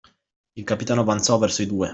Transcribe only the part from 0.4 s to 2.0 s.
Il capitano avanzò verso i due.